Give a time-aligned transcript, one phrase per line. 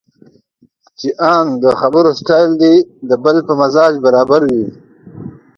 [0.99, 2.75] چې ان د خبرو سټایل دې
[3.09, 4.65] د بل په مزاج برابر وي.